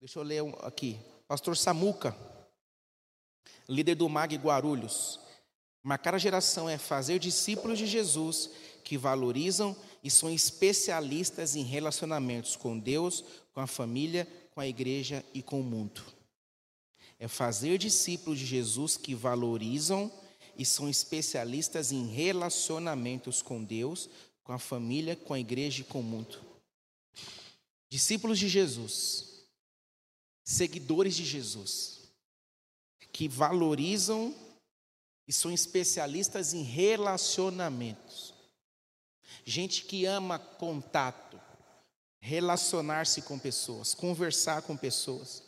[0.00, 0.98] Deixa eu ler aqui.
[1.26, 2.16] Pastor Samuca,
[3.68, 5.20] líder do MAG Guarulhos.
[5.82, 8.50] Marcar a geração é fazer discípulos de Jesus
[8.82, 15.24] que valorizam e são especialistas em relacionamentos com Deus, com a família, com a igreja
[15.34, 16.02] e com o mundo.
[17.18, 20.10] É fazer discípulos de Jesus que valorizam
[20.58, 24.10] e são especialistas em relacionamentos com Deus,
[24.42, 26.44] com a família, com a igreja e com o mundo.
[27.88, 29.46] Discípulos de Jesus,
[30.44, 32.00] seguidores de Jesus,
[33.12, 34.34] que valorizam
[35.26, 38.34] e são especialistas em relacionamentos.
[39.44, 41.40] Gente que ama contato,
[42.20, 45.42] relacionar-se com pessoas, conversar com pessoas,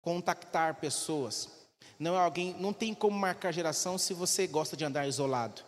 [0.00, 1.48] contactar pessoas.
[1.98, 5.62] Não é alguém, não tem como marcar geração se você gosta de andar isolado.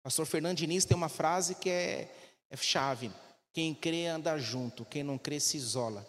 [0.00, 2.12] O pastor Fernando Diniz tem uma frase que é,
[2.50, 3.10] é chave.
[3.52, 6.06] Quem crê anda junto, quem não crê se isola.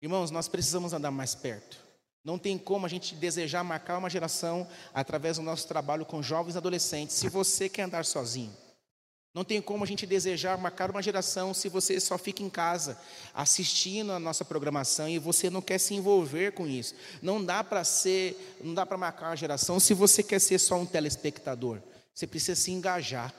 [0.00, 1.84] Irmãos, nós precisamos andar mais perto.
[2.24, 6.54] Não tem como a gente desejar marcar uma geração através do nosso trabalho com jovens
[6.54, 8.52] e adolescentes, se você quer andar sozinho.
[9.36, 12.98] Não tem como a gente desejar marcar uma geração se você só fica em casa
[13.34, 16.94] assistindo a nossa programação e você não quer se envolver com isso.
[17.20, 20.76] Não dá para ser, não dá para marcar uma geração se você quer ser só
[20.76, 21.82] um telespectador.
[22.14, 23.30] Você precisa se engajar.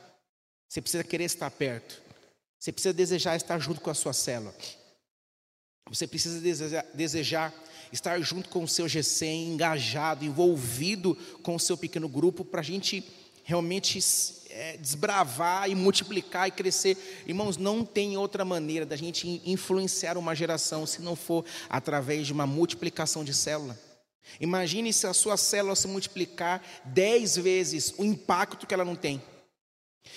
[0.69, 1.99] Você precisa querer estar perto.
[2.59, 4.53] Você precisa desejar estar junto com a sua célula.
[5.89, 7.53] Você precisa desejar, desejar
[7.91, 12.63] estar junto com o seu GCM, engajado, envolvido com o seu pequeno grupo, para a
[12.63, 13.03] gente
[13.47, 13.97] realmente
[14.49, 16.97] é, desbravar e multiplicar e crescer.
[17.25, 22.33] Irmãos, não tem outra maneira da gente influenciar uma geração se não for através de
[22.33, 23.79] uma multiplicação de célula.
[24.41, 29.23] Imagine se a sua célula se multiplicar dez vezes o impacto que ela não tem.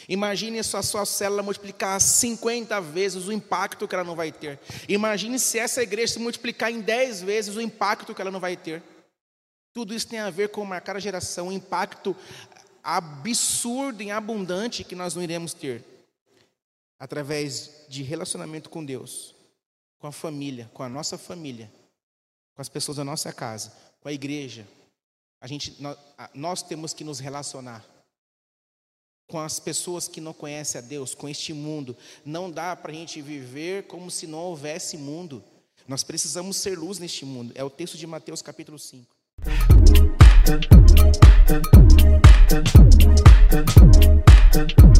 [0.09, 4.59] Imagine se a sua célula multiplicar 50 vezes o impacto que ela não vai ter.
[4.89, 8.57] Imagine se essa igreja se multiplicar em 10 vezes o impacto que ela não vai
[8.57, 8.83] ter.
[9.73, 12.17] Tudo isso tem a ver com marcar a geração, o impacto
[12.83, 15.85] absurdo e abundante que nós não iremos ter
[16.99, 19.35] através de relacionamento com Deus,
[19.99, 21.71] com a família, com a nossa família,
[22.55, 24.67] com as pessoas da nossa casa, com a igreja.
[25.41, 25.97] A gente, nós,
[26.35, 27.85] nós temos que nos relacionar
[29.27, 31.97] com as pessoas que não conhecem a Deus, com este mundo.
[32.25, 35.43] Não dá para a gente viver como se não houvesse mundo.
[35.87, 37.53] Nós precisamos ser luz neste mundo.
[37.55, 39.07] É o texto de Mateus capítulo 5.
[42.51, 42.75] Thank
[44.81, 45.00] you.